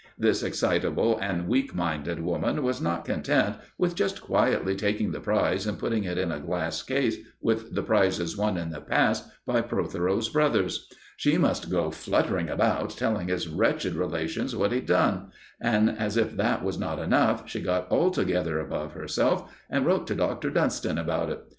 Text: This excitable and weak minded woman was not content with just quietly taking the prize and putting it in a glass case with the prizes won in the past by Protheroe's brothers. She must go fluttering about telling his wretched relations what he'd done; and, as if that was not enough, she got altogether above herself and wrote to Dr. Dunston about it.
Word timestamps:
This 0.17 0.41
excitable 0.41 1.19
and 1.19 1.47
weak 1.47 1.75
minded 1.75 2.21
woman 2.23 2.63
was 2.63 2.81
not 2.81 3.05
content 3.05 3.57
with 3.77 3.93
just 3.93 4.19
quietly 4.19 4.75
taking 4.75 5.11
the 5.11 5.19
prize 5.19 5.67
and 5.67 5.77
putting 5.77 6.05
it 6.05 6.17
in 6.17 6.31
a 6.31 6.39
glass 6.39 6.81
case 6.81 7.17
with 7.39 7.75
the 7.75 7.83
prizes 7.83 8.35
won 8.35 8.57
in 8.57 8.71
the 8.71 8.81
past 8.81 9.29
by 9.45 9.61
Protheroe's 9.61 10.27
brothers. 10.27 10.89
She 11.17 11.37
must 11.37 11.69
go 11.69 11.91
fluttering 11.91 12.49
about 12.49 12.97
telling 12.97 13.27
his 13.27 13.47
wretched 13.47 13.93
relations 13.93 14.55
what 14.55 14.71
he'd 14.71 14.87
done; 14.87 15.27
and, 15.61 15.87
as 15.91 16.17
if 16.17 16.35
that 16.35 16.63
was 16.63 16.79
not 16.79 16.97
enough, 16.97 17.47
she 17.47 17.61
got 17.61 17.85
altogether 17.91 18.57
above 18.59 18.93
herself 18.93 19.55
and 19.69 19.85
wrote 19.85 20.07
to 20.07 20.15
Dr. 20.15 20.49
Dunston 20.49 20.97
about 20.97 21.29
it. 21.29 21.43